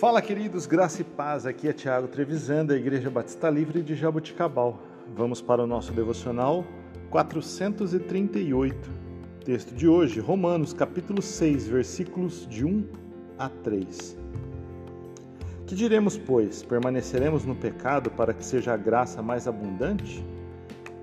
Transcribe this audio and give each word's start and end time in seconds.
Fala, 0.00 0.22
queridos, 0.22 0.64
graça 0.64 1.02
e 1.02 1.04
paz. 1.04 1.44
Aqui 1.44 1.68
é 1.68 1.74
Tiago 1.74 2.08
Trevisan, 2.08 2.64
da 2.64 2.74
Igreja 2.74 3.10
Batista 3.10 3.50
Livre 3.50 3.82
de 3.82 3.94
Jaboticabal. 3.94 4.80
Vamos 5.14 5.42
para 5.42 5.62
o 5.62 5.66
nosso 5.66 5.92
devocional 5.92 6.64
438. 7.10 8.90
Texto 9.44 9.74
de 9.74 9.86
hoje, 9.86 10.18
Romanos, 10.18 10.72
capítulo 10.72 11.20
6, 11.20 11.68
versículos 11.68 12.48
de 12.48 12.64
1 12.64 12.82
a 13.38 13.50
3. 13.50 14.16
Que 15.66 15.74
diremos, 15.74 16.16
pois? 16.16 16.62
Permaneceremos 16.62 17.44
no 17.44 17.54
pecado 17.54 18.10
para 18.10 18.32
que 18.32 18.42
seja 18.42 18.72
a 18.72 18.78
graça 18.78 19.20
mais 19.20 19.46
abundante? 19.46 20.24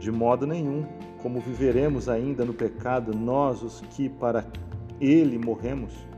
De 0.00 0.10
modo 0.10 0.48
nenhum. 0.48 0.84
Como 1.22 1.38
viveremos 1.38 2.08
ainda 2.08 2.44
no 2.44 2.52
pecado, 2.52 3.14
nós 3.16 3.62
os 3.62 3.82
que 3.92 4.08
para 4.08 4.44
ele 5.00 5.38
morremos? 5.38 6.09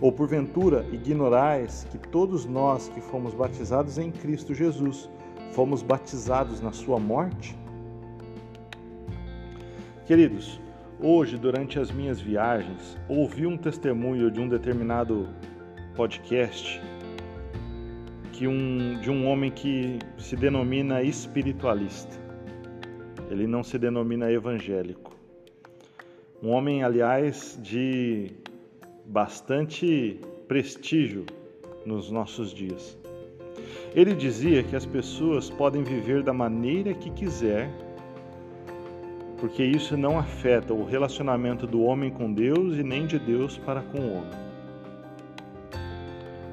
Ou 0.00 0.12
porventura 0.12 0.84
ignorais 0.92 1.86
que 1.90 1.98
todos 1.98 2.44
nós 2.44 2.88
que 2.88 3.00
fomos 3.00 3.34
batizados 3.34 3.98
em 3.98 4.10
Cristo 4.10 4.54
Jesus 4.54 5.10
fomos 5.52 5.82
batizados 5.82 6.60
na 6.60 6.72
sua 6.72 6.98
morte? 6.98 7.56
Queridos, 10.06 10.60
hoje 11.00 11.36
durante 11.36 11.78
as 11.78 11.90
minhas 11.90 12.20
viagens 12.20 12.98
ouvi 13.08 13.46
um 13.46 13.56
testemunho 13.56 14.30
de 14.30 14.40
um 14.40 14.48
determinado 14.48 15.28
podcast 15.96 16.80
que 18.36 18.46
um, 18.46 19.00
de 19.00 19.10
um 19.10 19.26
homem 19.26 19.50
que 19.50 19.98
se 20.18 20.36
denomina 20.36 21.02
espiritualista. 21.02 22.20
Ele 23.30 23.46
não 23.46 23.64
se 23.64 23.78
denomina 23.78 24.30
evangélico. 24.30 25.16
Um 26.42 26.50
homem, 26.50 26.82
aliás, 26.82 27.58
de 27.62 28.32
bastante 29.08 30.20
prestígio 30.48 31.24
nos 31.84 32.10
nossos 32.10 32.52
dias. 32.52 32.98
Ele 33.94 34.12
dizia 34.12 34.62
que 34.62 34.76
as 34.76 34.84
pessoas 34.84 35.48
podem 35.48 35.82
viver 35.82 36.22
da 36.22 36.32
maneira 36.32 36.92
que 36.92 37.10
quiser, 37.10 37.70
porque 39.38 39.64
isso 39.64 39.96
não 39.96 40.18
afeta 40.18 40.74
o 40.74 40.84
relacionamento 40.84 41.66
do 41.66 41.82
homem 41.82 42.10
com 42.10 42.32
Deus 42.32 42.76
e 42.76 42.82
nem 42.82 43.06
de 43.06 43.18
Deus 43.18 43.56
para 43.58 43.80
com 43.82 43.98
o 43.98 44.12
homem. 44.18 44.46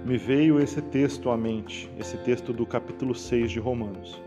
Me 0.05 0.17
veio 0.17 0.59
esse 0.59 0.81
texto 0.81 1.29
à 1.29 1.37
mente, 1.37 1.89
esse 1.97 2.17
texto 2.17 2.51
do 2.51 2.65
capítulo 2.65 3.15
6 3.15 3.51
de 3.51 3.59
Romanos. 3.59 4.21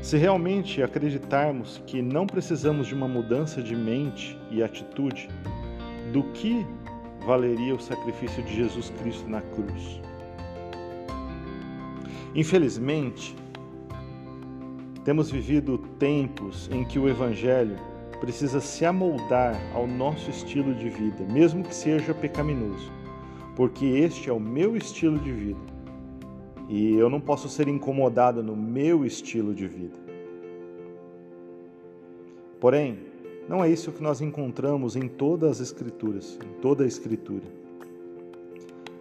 Se 0.00 0.16
realmente 0.16 0.82
acreditarmos 0.82 1.82
que 1.86 2.00
não 2.00 2.26
precisamos 2.26 2.86
de 2.86 2.94
uma 2.94 3.08
mudança 3.08 3.62
de 3.62 3.74
mente 3.74 4.38
e 4.50 4.62
atitude, 4.62 5.28
do 6.12 6.22
que 6.34 6.64
valeria 7.26 7.74
o 7.74 7.80
sacrifício 7.80 8.42
de 8.42 8.54
Jesus 8.54 8.90
Cristo 9.00 9.28
na 9.28 9.40
cruz. 9.40 10.00
Infelizmente, 12.34 13.36
temos 15.04 15.30
vivido 15.30 15.78
tempos 15.98 16.68
em 16.72 16.84
que 16.84 16.98
o 16.98 17.08
Evangelho 17.08 17.76
precisa 18.20 18.60
se 18.60 18.84
amoldar 18.84 19.60
ao 19.74 19.86
nosso 19.86 20.30
estilo 20.30 20.74
de 20.74 20.88
vida, 20.88 21.24
mesmo 21.32 21.64
que 21.64 21.74
seja 21.74 22.14
pecaminoso, 22.14 22.90
porque 23.56 23.84
este 23.84 24.30
é 24.30 24.32
o 24.32 24.40
meu 24.40 24.76
estilo 24.76 25.18
de 25.18 25.32
vida 25.32 25.72
e 26.68 26.94
eu 26.94 27.10
não 27.10 27.20
posso 27.20 27.48
ser 27.48 27.68
incomodado 27.68 28.42
no 28.42 28.56
meu 28.56 29.04
estilo 29.04 29.54
de 29.54 29.66
vida. 29.66 29.98
Porém, 32.58 32.98
não 33.48 33.62
é 33.62 33.70
isso 33.70 33.92
que 33.92 34.02
nós 34.02 34.20
encontramos 34.20 34.96
em 34.96 35.08
todas 35.08 35.60
as 35.60 35.68
Escrituras, 35.68 36.38
em 36.44 36.60
toda 36.60 36.84
a 36.84 36.86
Escritura. 36.86 37.44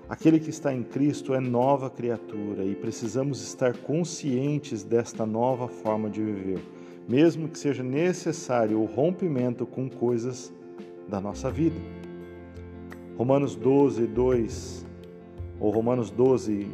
Aquele 0.09 0.39
que 0.39 0.49
está 0.49 0.73
em 0.73 0.83
Cristo 0.83 1.33
é 1.33 1.39
nova 1.39 1.89
criatura 1.89 2.65
e 2.65 2.75
precisamos 2.75 3.41
estar 3.41 3.77
conscientes 3.77 4.83
desta 4.83 5.25
nova 5.25 5.69
forma 5.69 6.09
de 6.09 6.21
viver, 6.21 6.59
mesmo 7.07 7.47
que 7.47 7.57
seja 7.57 7.81
necessário 7.81 8.79
o 8.79 8.85
rompimento 8.85 9.65
com 9.65 9.89
coisas 9.89 10.53
da 11.07 11.21
nossa 11.21 11.49
vida. 11.49 11.79
Romanos 13.17 13.55
12, 13.55 14.05
2, 14.07 14.85
ou 15.61 15.69
Romanos 15.69 16.09
12, 16.09 16.67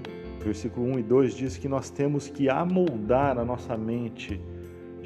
versículo 0.43 0.87
1 0.93 0.99
e 0.99 1.03
2 1.03 1.33
diz 1.35 1.57
que 1.57 1.67
nós 1.67 1.89
temos 1.89 2.29
que 2.29 2.49
amoldar 2.49 3.37
a 3.37 3.45
nossa 3.45 3.77
mente 3.77 4.41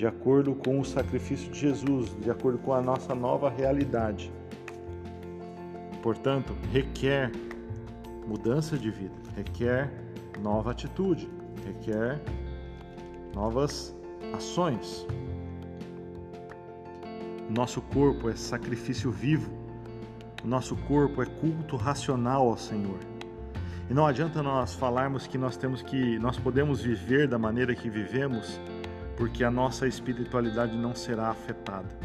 de 0.02 0.08
acordo 0.08 0.56
com 0.56 0.80
o 0.80 0.84
sacrifício 0.84 1.52
de 1.52 1.60
Jesus, 1.60 2.10
de 2.20 2.32
acordo 2.32 2.58
com 2.58 2.74
a 2.74 2.82
nossa 2.82 3.14
nova 3.14 3.52
realidade. 3.52 4.34
Portanto, 6.02 6.56
requer 6.72 7.32
mudança 8.26 8.80
de 8.80 8.90
vida, 8.90 9.14
requer 9.36 9.94
nova 10.42 10.72
atitude, 10.72 11.30
requer 11.64 12.20
novas 13.36 13.96
ações. 14.34 15.06
Nosso 17.48 17.80
corpo 17.80 18.28
é 18.28 18.36
sacrifício 18.36 19.12
vivo, 19.12 19.52
nosso 20.44 20.76
corpo 20.76 21.22
é 21.22 21.28
culto 21.28 21.76
racional 21.76 22.48
ao 22.48 22.58
Senhor. 22.58 22.98
E 23.88 23.94
não 23.94 24.08
adianta 24.08 24.42
nós 24.42 24.74
falarmos 24.74 25.28
que 25.28 25.38
nós 25.38 25.56
temos 25.58 25.84
que, 25.84 26.18
nós 26.18 26.40
podemos 26.40 26.82
viver 26.82 27.28
da 27.28 27.38
maneira 27.38 27.76
que 27.76 27.88
vivemos 27.88 28.60
porque 29.22 29.44
a 29.44 29.52
nossa 29.52 29.88
espiritualidade 29.88 30.76
não 30.76 30.96
será 30.96 31.30
afetada. 31.30 31.96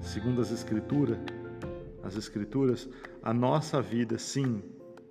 Segundo 0.00 0.40
as 0.40 0.50
escrituras, 0.50 1.18
as 2.02 2.16
escrituras, 2.16 2.88
a 3.22 3.34
nossa 3.34 3.82
vida 3.82 4.18
sim 4.18 4.62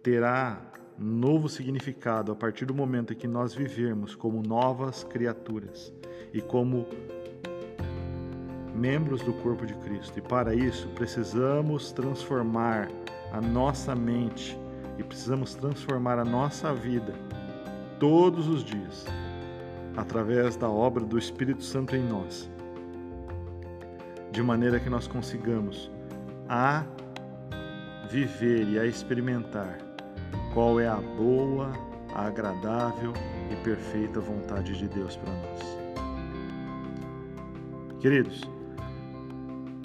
terá 0.02 0.60
novo 0.98 1.48
significado 1.48 2.32
a 2.32 2.36
partir 2.36 2.66
do 2.66 2.74
momento 2.74 3.14
em 3.14 3.16
que 3.16 3.28
nós 3.28 3.54
vivermos 3.54 4.16
como 4.16 4.42
novas 4.42 5.04
criaturas 5.04 5.94
e 6.34 6.42
como 6.42 6.88
membros 8.74 9.22
do 9.22 9.34
corpo 9.34 9.68
de 9.68 9.76
Cristo. 9.76 10.18
E 10.18 10.24
para 10.24 10.56
isso 10.56 10.88
precisamos 10.96 11.92
transformar 11.92 12.90
a 13.32 13.40
nossa 13.40 13.94
mente 13.94 14.58
e 14.98 15.04
precisamos 15.04 15.54
transformar 15.54 16.18
a 16.18 16.26
nossa 16.26 16.74
vida 16.74 17.14
todos 18.00 18.48
os 18.48 18.64
dias 18.64 19.06
através 19.96 20.56
da 20.56 20.70
obra 20.70 21.04
do 21.04 21.18
Espírito 21.18 21.64
Santo 21.64 21.96
em 21.96 22.04
nós, 22.04 22.50
de 24.32 24.42
maneira 24.42 24.80
que 24.80 24.90
nós 24.90 25.08
consigamos 25.08 25.92
a 26.48 26.84
viver 28.10 28.68
e 28.68 28.80
a 28.80 28.86
experimentar 28.86 29.78
qual 30.54 30.80
é 30.80 30.88
a 30.88 30.96
boa, 30.96 31.72
a 32.14 32.26
agradável 32.26 33.14
e 33.52 33.56
perfeita 33.64 34.20
vontade 34.20 34.78
de 34.78 34.88
Deus 34.88 35.16
para 35.16 35.32
nós. 35.32 35.80
Queridos, 38.00 38.50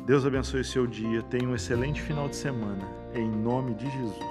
Deus 0.07 0.25
abençoe 0.25 0.61
o 0.61 0.65
seu 0.65 0.87
dia, 0.87 1.23
tenha 1.23 1.49
um 1.49 1.55
excelente 1.55 2.01
final 2.01 2.29
de 2.29 2.37
semana, 2.37 2.87
em 3.15 3.29
nome 3.29 3.75
de 3.75 3.91
Jesus. 3.91 4.25